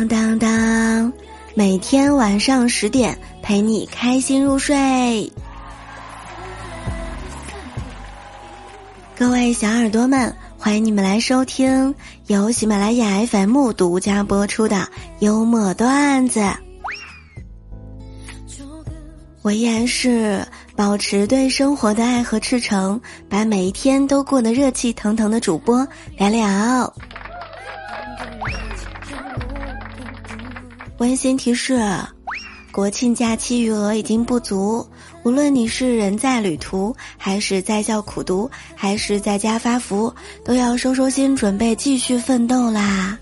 [0.00, 1.12] 当当当，
[1.54, 5.30] 每天晚上十点陪你开心入睡。
[9.14, 11.94] 各位小耳朵们，欢迎你们来收听
[12.28, 14.88] 由喜马拉雅 FM 独家播出的
[15.18, 16.40] 幽默段子。
[19.42, 22.98] 我依然是保持对生活的爱和赤诚，
[23.28, 25.86] 把每一天都过得热气腾腾的主播
[26.16, 26.90] 聊聊。
[31.00, 31.80] 温馨提示：
[32.70, 34.86] 国庆假期余额已经不足，
[35.22, 40.14] 无论你是人在旅途，还是在校苦读，还是在家发福，
[40.44, 43.18] 都要收收心，准备继续奋斗啦！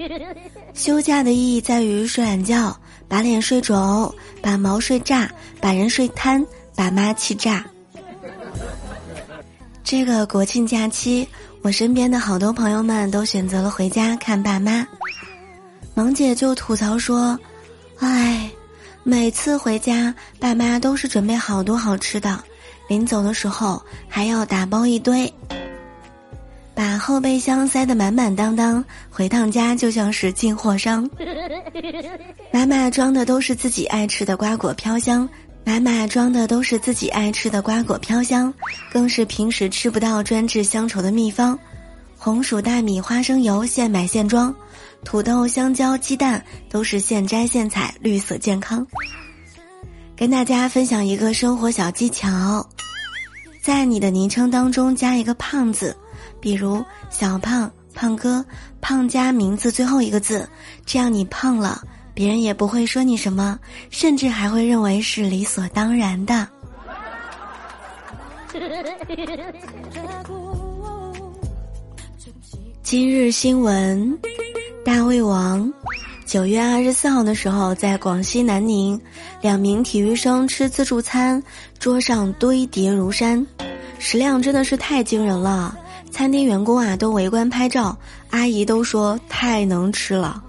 [0.74, 2.78] 休假的意义在于睡懒觉，
[3.08, 5.30] 把脸睡肿，把毛睡炸，
[5.62, 6.44] 把人睡瘫，
[6.76, 7.64] 把妈气炸。
[9.82, 11.26] 这个国庆假期，
[11.62, 14.86] 我身边的好多朋友们都选择了回家看爸妈。
[15.98, 17.36] 萌姐就吐槽说
[17.98, 18.48] ：“哎，
[19.02, 22.38] 每次回家，爸妈都是准备好多好吃的，
[22.88, 25.28] 临走的时候还要打包一堆，
[26.72, 31.10] 把后备箱塞得满满当当，回趟家就像是进货商。
[32.52, 35.28] 妈妈装的都是自己爱吃的瓜果飘香，
[35.64, 38.54] 妈妈装的都是自己爱吃的瓜果飘香，
[38.92, 41.58] 更是平时吃不到专治乡愁的秘方。
[42.28, 44.54] 红薯、大米、花生油，现买现装。”
[45.02, 48.86] 土豆、香蕉、鸡蛋都是现摘现采，绿色健康。
[50.14, 52.68] 跟大家分享一个生活小技巧，
[53.62, 55.96] 在你的昵称当中加一个“胖”字，
[56.38, 58.44] 比如小胖、胖哥、
[58.82, 60.46] 胖加名字最后一个字，
[60.84, 66.46] 这样你胖了，别人也不会说你什么，甚至还会认为是理所当然的。
[72.90, 74.18] 今日新闻。
[74.82, 75.70] 大胃王，
[76.24, 78.98] 九月二十四号的时候，在广西南宁，
[79.42, 81.42] 两名体育生吃自助餐，
[81.78, 83.46] 桌上堆叠如山，
[83.98, 85.76] 食量真的是太惊人了。
[86.10, 87.94] 餐厅员工啊都围观拍照，
[88.30, 90.42] 阿姨都说太能吃了。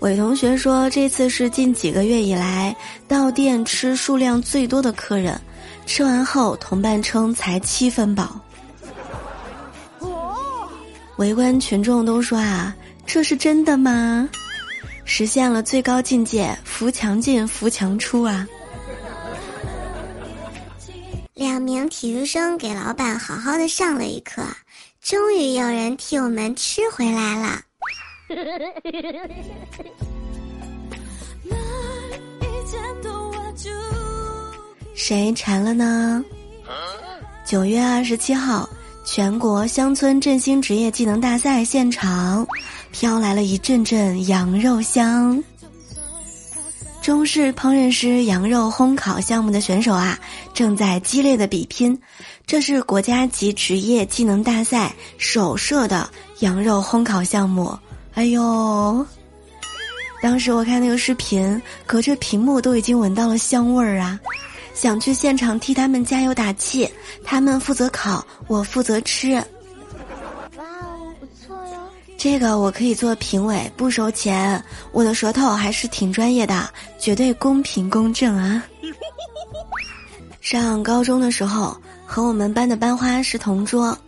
[0.00, 2.76] 伟同学说，这次是近几个月以来
[3.08, 5.40] 到店吃数量最多的客人，
[5.86, 8.38] 吃完后同伴称才七分饱。
[11.18, 12.74] 围观群众都说啊，
[13.04, 14.28] 这是真的吗？
[15.04, 18.46] 实现了最高境界，扶墙进，扶墙出啊！
[21.34, 24.42] 两名体育生给老板好好的上了一课，
[25.02, 27.62] 终于有人替我们吃回来了。
[34.94, 36.24] 谁馋了呢？
[37.44, 38.68] 九月二十七号。
[39.10, 42.46] 全国乡村振兴职业技能大赛现场，
[42.92, 45.42] 飘来了一阵阵羊肉香。
[47.00, 50.18] 中式烹饪师羊肉烘烤项目的选手啊，
[50.52, 51.98] 正在激烈的比拼。
[52.46, 56.08] 这是国家级职业技能大赛首设的
[56.40, 57.76] 羊肉烘烤项目。
[58.12, 59.06] 哎呦，
[60.20, 64.20] 当时我看那个视频，隔着屏幕都已经闻到了香味儿啊。
[64.78, 66.88] 想去现场替他们加油打气，
[67.24, 69.34] 他们负责烤，我负责吃。
[69.34, 69.42] 哇
[70.56, 71.80] 哦，不错哟！
[72.16, 74.62] 这个我可以做评委，不收钱。
[74.92, 78.64] 我的舌头还是挺专业的，绝对公平公正啊！
[80.40, 83.98] 上高中的时候，和我们班的班花是同桌，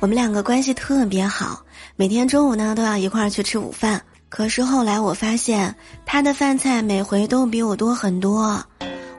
[0.00, 1.64] 我们两个关系特别好，
[1.96, 3.98] 每天中午呢都要一块儿去吃午饭。
[4.28, 8.62] 可是后来我发现，他的饭菜每回都比我多很多。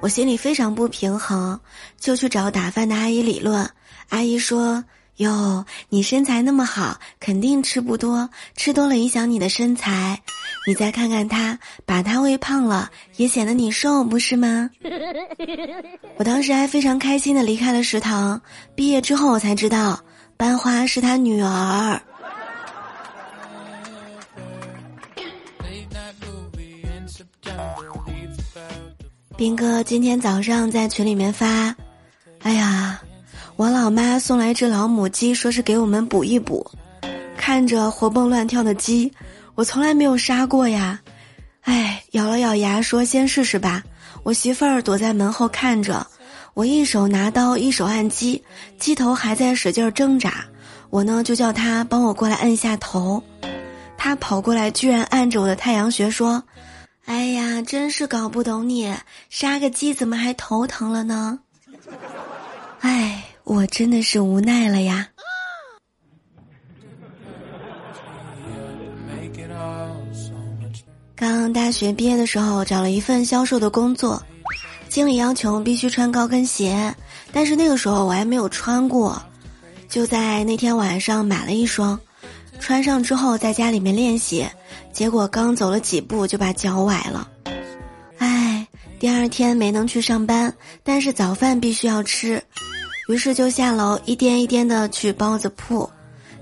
[0.00, 1.58] 我心里非常不平衡，
[1.98, 3.68] 就去找打饭的阿姨理论。
[4.10, 4.84] 阿姨说
[5.18, 10.22] ：“哟，你身材那么好，肯定吃不多，吃多了影响你的身材。
[10.66, 14.70] 你再看看他，把他喂胖了，也显得你瘦，不是吗？
[16.16, 18.40] ”我当时还非常开心的离开了食堂。
[18.76, 19.98] 毕业之后，我才知道
[20.36, 22.00] 班花是他女儿。
[29.38, 31.72] 斌哥今天早上在群里面发
[32.42, 33.00] ：“哎呀，
[33.54, 36.68] 我老妈送来一只老母鸡，说是给我们补一补。
[37.36, 39.12] 看着活蹦乱跳的鸡，
[39.54, 40.98] 我从来没有杀过呀。
[41.60, 43.80] 哎，咬了咬牙说先试试吧。
[44.24, 46.04] 我媳妇儿躲在门后看着，
[46.54, 48.42] 我一手拿刀，一手按鸡，
[48.76, 50.44] 鸡头还在使劲挣扎。
[50.90, 53.22] 我呢就叫他帮我过来按一下头，
[53.96, 56.42] 他跑过来居然按着我的太阳穴说。”
[57.08, 58.94] 哎呀，真是搞不懂你，
[59.30, 61.38] 杀个鸡怎么还头疼了呢？
[62.80, 65.08] 哎，我真的是无奈了呀。
[71.16, 74.22] 刚大学毕业的时候找了一份销售的工作，
[74.90, 76.94] 经理要求必须穿高跟鞋，
[77.32, 79.20] 但是那个时候我还没有穿过，
[79.88, 81.98] 就在那天晚上买了一双，
[82.60, 84.46] 穿上之后在家里面练习，
[84.98, 87.30] 结果刚走了几步就把脚崴了，
[88.18, 88.66] 唉，
[88.98, 90.52] 第二天没能去上班，
[90.82, 92.42] 但是早饭必须要吃，
[93.08, 95.88] 于是就下楼一颠一颠的去包子铺，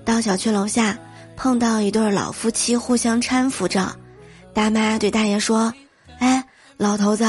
[0.06, 0.98] 到小区楼下
[1.36, 3.94] 碰到一对老夫妻互相搀扶着。
[4.54, 5.70] 大妈对大爷说
[6.18, 6.42] ：“哎，
[6.78, 7.26] 老头子，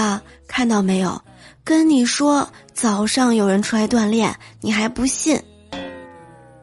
[0.47, 1.21] 看到没有？
[1.61, 5.37] 跟你说早上有人出来锻炼，你还不信。”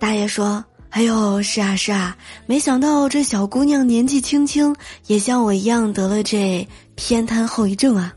[0.01, 4.73] 大爷说：“哎呦，是啊是啊，没想到这小姑娘年纪轻轻，
[5.09, 6.65] 也像我一样得了这
[6.95, 8.15] 偏瘫后遗症啊。”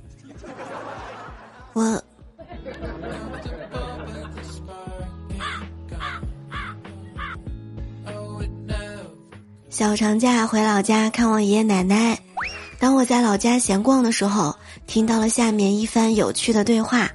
[1.73, 1.81] 我。
[9.71, 12.19] 小长假回老家看望爷爷奶奶。
[12.79, 17.09] 当我在老家闲逛的时候，听到了下面一番有趣的对话。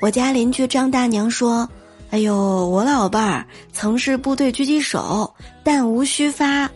[0.00, 1.68] 我家邻居张大娘说
[2.12, 6.70] ：“哎呦，我老伴儿曾是部队狙击手，弹无虚发。”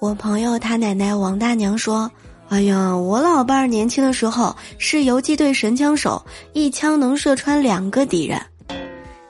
[0.00, 2.10] 我朋友他奶奶王大娘说
[2.48, 6.24] ：“哎呀，我老伴儿年轻的时候是游击队神枪手，
[6.54, 8.40] 一枪能射穿两个敌人。”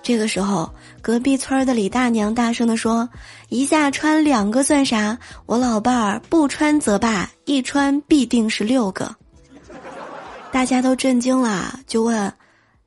[0.04, 3.08] 这个时候，隔壁村的李大娘大声地说
[3.50, 5.18] ：“一下穿两个算啥？
[5.46, 9.12] 我老伴儿不穿则罢，一穿必定是六个。”
[10.52, 12.32] 大家都震惊了，就问：“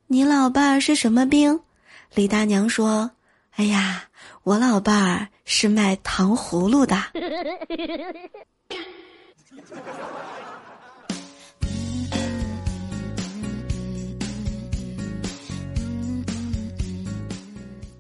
[0.08, 1.60] 你老伴儿是什么兵？”
[2.16, 3.12] 李大娘说
[3.58, 4.04] ：“哎呀，
[4.44, 6.98] 我老伴儿是卖糖葫芦的。”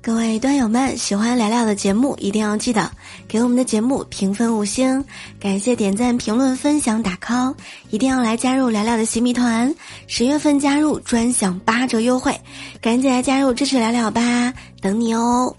[0.01, 2.89] 各位端友们，喜欢聊聊的节目，一定要记得
[3.35, 5.03] 给我们的节目评分五星，
[5.41, 7.53] 感谢点赞、评论、分享、打 call，
[7.89, 9.75] 一定要来加入聊聊的新米团，
[10.07, 12.33] 十月份加入专享八折优惠，
[12.79, 15.53] 赶紧来加入支持聊聊吧，等你哦。